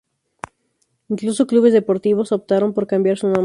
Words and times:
Incluso 1.09 1.45
clubes 1.45 1.73
deportivos 1.73 2.31
optaron 2.31 2.73
por 2.73 2.87
cambiar 2.87 3.19
su 3.19 3.27
nombre. 3.27 3.39